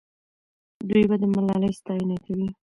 دوی 0.89 1.03
به 1.09 1.15
د 1.21 1.23
ملالۍ 1.33 1.71
ستاینه 1.79 2.17
کوي. 2.25 2.47